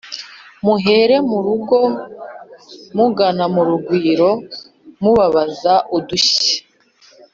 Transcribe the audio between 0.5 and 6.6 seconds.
muhere murugo mugana mu rugwiro mubabaza udushya